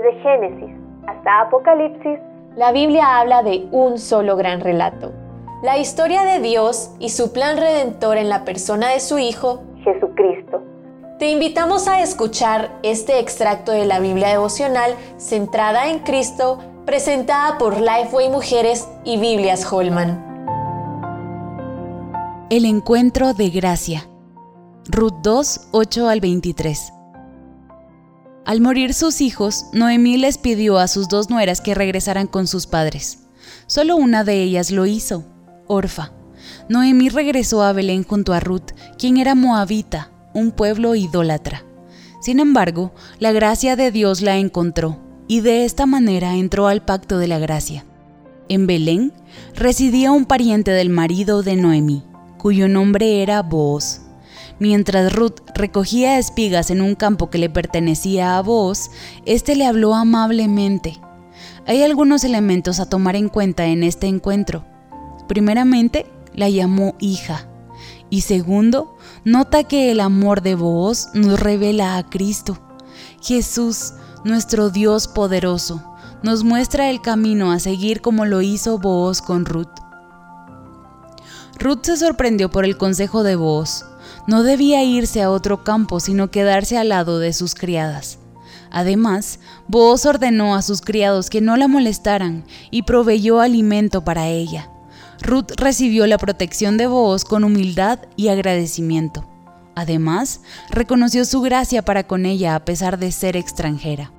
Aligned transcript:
Desde 0.00 0.18
Génesis 0.22 0.70
hasta 1.06 1.40
Apocalipsis, 1.42 2.18
la 2.56 2.72
Biblia 2.72 3.18
habla 3.18 3.42
de 3.42 3.68
un 3.70 3.98
solo 3.98 4.34
gran 4.36 4.60
relato. 4.60 5.12
La 5.62 5.76
historia 5.76 6.22
de 6.22 6.40
Dios 6.40 6.94
y 6.98 7.10
su 7.10 7.32
plan 7.34 7.58
redentor 7.58 8.16
en 8.16 8.30
la 8.30 8.44
persona 8.44 8.88
de 8.88 9.00
su 9.00 9.18
Hijo, 9.18 9.62
Jesucristo. 9.84 10.62
Te 11.18 11.28
invitamos 11.28 11.86
a 11.86 12.00
escuchar 12.00 12.70
este 12.82 13.18
extracto 13.18 13.72
de 13.72 13.84
la 13.84 14.00
Biblia 14.00 14.28
devocional 14.28 14.94
centrada 15.18 15.90
en 15.90 15.98
Cristo, 15.98 16.58
presentada 16.86 17.58
por 17.58 17.78
Lifeway 17.78 18.30
Mujeres 18.30 18.88
y 19.04 19.18
Biblias 19.18 19.70
Holman. 19.70 20.26
El 22.48 22.64
encuentro 22.64 23.34
de 23.34 23.50
gracia. 23.50 24.08
Ruth 24.88 25.20
2, 25.22 25.68
8 25.72 26.08
al 26.08 26.20
23. 26.20 26.99
Al 28.44 28.60
morir 28.60 28.94
sus 28.94 29.20
hijos, 29.20 29.66
Noemí 29.72 30.16
les 30.16 30.38
pidió 30.38 30.78
a 30.78 30.88
sus 30.88 31.08
dos 31.08 31.30
nueras 31.30 31.60
que 31.60 31.74
regresaran 31.74 32.26
con 32.26 32.46
sus 32.46 32.66
padres. 32.66 33.20
Solo 33.66 33.96
una 33.96 34.24
de 34.24 34.42
ellas 34.42 34.70
lo 34.70 34.86
hizo, 34.86 35.24
Orfa. 35.66 36.12
Noemí 36.68 37.10
regresó 37.10 37.62
a 37.62 37.72
Belén 37.72 38.02
junto 38.02 38.32
a 38.32 38.40
Ruth, 38.40 38.72
quien 38.98 39.18
era 39.18 39.34
moabita, 39.34 40.10
un 40.34 40.52
pueblo 40.52 40.94
idólatra. 40.94 41.64
Sin 42.20 42.40
embargo, 42.40 42.92
la 43.18 43.32
gracia 43.32 43.76
de 43.76 43.90
Dios 43.90 44.20
la 44.22 44.36
encontró, 44.36 44.98
y 45.28 45.40
de 45.40 45.64
esta 45.64 45.86
manera 45.86 46.34
entró 46.34 46.66
al 46.66 46.84
pacto 46.84 47.18
de 47.18 47.28
la 47.28 47.38
gracia. 47.38 47.84
En 48.48 48.66
Belén 48.66 49.12
residía 49.54 50.12
un 50.12 50.24
pariente 50.24 50.70
del 50.70 50.90
marido 50.90 51.42
de 51.42 51.56
Noemí, 51.56 52.04
cuyo 52.36 52.68
nombre 52.68 53.22
era 53.22 53.42
Booz. 53.42 53.99
Mientras 54.60 55.14
Ruth 55.14 55.40
recogía 55.54 56.18
espigas 56.18 56.70
en 56.70 56.82
un 56.82 56.94
campo 56.94 57.30
que 57.30 57.38
le 57.38 57.48
pertenecía 57.48 58.36
a 58.36 58.42
Booz, 58.42 58.90
éste 59.24 59.56
le 59.56 59.64
habló 59.64 59.94
amablemente. 59.94 61.00
Hay 61.66 61.82
algunos 61.82 62.24
elementos 62.24 62.78
a 62.78 62.86
tomar 62.86 63.16
en 63.16 63.30
cuenta 63.30 63.64
en 63.64 63.82
este 63.82 64.06
encuentro. 64.06 64.66
Primeramente, 65.28 66.04
la 66.34 66.50
llamó 66.50 66.94
hija. 67.00 67.48
Y 68.10 68.20
segundo, 68.20 68.98
nota 69.24 69.64
que 69.64 69.90
el 69.90 69.98
amor 69.98 70.42
de 70.42 70.56
Booz 70.56 71.08
nos 71.14 71.40
revela 71.40 71.96
a 71.96 72.06
Cristo. 72.10 72.58
Jesús, 73.22 73.94
nuestro 74.24 74.68
Dios 74.68 75.08
poderoso, 75.08 75.96
nos 76.22 76.44
muestra 76.44 76.90
el 76.90 77.00
camino 77.00 77.50
a 77.50 77.60
seguir 77.60 78.02
como 78.02 78.26
lo 78.26 78.42
hizo 78.42 78.78
Booz 78.78 79.22
con 79.22 79.46
Ruth. 79.46 79.72
Ruth 81.58 81.84
se 81.84 81.96
sorprendió 81.96 82.50
por 82.50 82.66
el 82.66 82.76
consejo 82.76 83.22
de 83.22 83.36
Booz 83.36 83.86
no 84.26 84.42
debía 84.42 84.82
irse 84.84 85.22
a 85.22 85.30
otro 85.30 85.64
campo, 85.64 86.00
sino 86.00 86.30
quedarse 86.30 86.78
al 86.78 86.90
lado 86.90 87.18
de 87.18 87.32
sus 87.32 87.54
criadas. 87.54 88.18
Además, 88.70 89.40
Booz 89.66 90.06
ordenó 90.06 90.54
a 90.54 90.62
sus 90.62 90.80
criados 90.80 91.30
que 91.30 91.40
no 91.40 91.56
la 91.56 91.68
molestaran 91.68 92.44
y 92.70 92.82
proveyó 92.82 93.40
alimento 93.40 94.04
para 94.04 94.28
ella. 94.28 94.70
Ruth 95.22 95.52
recibió 95.56 96.06
la 96.06 96.18
protección 96.18 96.76
de 96.76 96.86
Booz 96.86 97.24
con 97.24 97.44
humildad 97.44 97.98
y 98.16 98.28
agradecimiento. 98.28 99.28
Además, 99.74 100.40
reconoció 100.70 101.24
su 101.24 101.40
gracia 101.40 101.82
para 101.82 102.06
con 102.06 102.26
ella 102.26 102.54
a 102.54 102.64
pesar 102.64 102.98
de 102.98 103.12
ser 103.12 103.36
extranjera. 103.36 104.12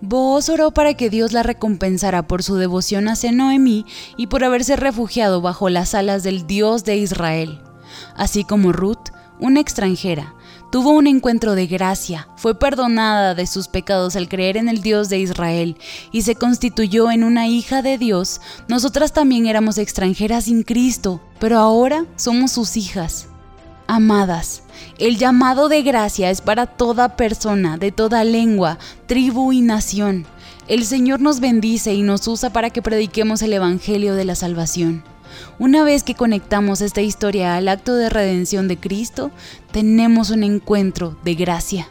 Booz 0.00 0.48
oró 0.48 0.72
para 0.72 0.94
que 0.94 1.10
Dios 1.10 1.32
la 1.32 1.44
recompensara 1.44 2.26
por 2.26 2.42
su 2.42 2.56
devoción 2.56 3.08
hacia 3.08 3.30
Noemí 3.30 3.86
y 4.16 4.26
por 4.26 4.42
haberse 4.42 4.74
refugiado 4.74 5.40
bajo 5.40 5.68
las 5.68 5.94
alas 5.94 6.24
del 6.24 6.46
Dios 6.46 6.82
de 6.84 6.96
Israel. 6.96 7.60
Así 8.16 8.42
como 8.42 8.72
Ruth, 8.72 9.11
una 9.42 9.60
extranjera, 9.60 10.34
tuvo 10.70 10.90
un 10.92 11.08
encuentro 11.08 11.56
de 11.56 11.66
gracia, 11.66 12.28
fue 12.36 12.58
perdonada 12.58 13.34
de 13.34 13.48
sus 13.48 13.66
pecados 13.66 14.14
al 14.14 14.28
creer 14.28 14.56
en 14.56 14.68
el 14.68 14.82
Dios 14.82 15.08
de 15.08 15.18
Israel 15.18 15.76
y 16.12 16.22
se 16.22 16.36
constituyó 16.36 17.10
en 17.10 17.24
una 17.24 17.48
hija 17.48 17.82
de 17.82 17.98
Dios, 17.98 18.40
nosotras 18.68 19.12
también 19.12 19.46
éramos 19.46 19.78
extranjeras 19.78 20.44
sin 20.44 20.62
Cristo, 20.62 21.20
pero 21.40 21.58
ahora 21.58 22.06
somos 22.14 22.52
sus 22.52 22.76
hijas. 22.76 23.26
Amadas, 23.88 24.62
el 24.98 25.18
llamado 25.18 25.68
de 25.68 25.82
gracia 25.82 26.30
es 26.30 26.40
para 26.40 26.66
toda 26.66 27.16
persona, 27.16 27.76
de 27.76 27.90
toda 27.90 28.22
lengua, 28.22 28.78
tribu 29.06 29.52
y 29.52 29.60
nación. 29.60 30.24
El 30.68 30.84
Señor 30.84 31.20
nos 31.20 31.40
bendice 31.40 31.92
y 31.92 32.02
nos 32.02 32.28
usa 32.28 32.50
para 32.50 32.70
que 32.70 32.82
prediquemos 32.82 33.42
el 33.42 33.52
Evangelio 33.52 34.14
de 34.14 34.24
la 34.24 34.36
salvación. 34.36 35.02
Una 35.58 35.82
vez 35.82 36.04
que 36.04 36.14
conectamos 36.14 36.80
esta 36.80 37.00
historia 37.00 37.56
al 37.56 37.66
acto 37.66 37.96
de 37.96 38.08
redención 38.08 38.68
de 38.68 38.76
Cristo, 38.76 39.32
tenemos 39.72 40.30
un 40.30 40.44
encuentro 40.44 41.16
de 41.24 41.34
gracia. 41.34 41.88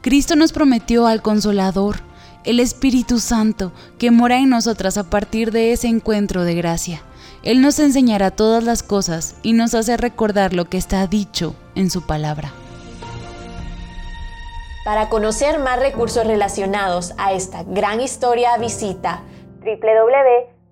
Cristo 0.00 0.34
nos 0.34 0.52
prometió 0.52 1.06
al 1.06 1.20
Consolador, 1.20 2.00
el 2.44 2.58
Espíritu 2.58 3.20
Santo, 3.20 3.70
que 3.98 4.10
mora 4.10 4.38
en 4.38 4.48
nosotras 4.48 4.96
a 4.96 5.10
partir 5.10 5.50
de 5.50 5.72
ese 5.72 5.88
encuentro 5.88 6.44
de 6.44 6.54
gracia. 6.54 7.02
Él 7.42 7.60
nos 7.60 7.78
enseñará 7.78 8.30
todas 8.30 8.64
las 8.64 8.82
cosas 8.82 9.36
y 9.42 9.52
nos 9.52 9.74
hace 9.74 9.98
recordar 9.98 10.54
lo 10.54 10.70
que 10.70 10.78
está 10.78 11.06
dicho 11.06 11.54
en 11.74 11.90
su 11.90 12.00
palabra. 12.00 12.52
Para 14.84 15.08
conocer 15.08 15.58
más 15.58 15.80
recursos 15.80 16.26
relacionados 16.26 17.14
a 17.16 17.32
esta 17.32 17.62
gran 17.62 18.02
historia, 18.02 18.58
visita 18.58 19.22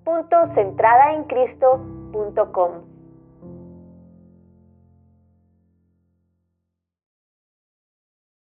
www.centradaencristo.com. 0.05 2.92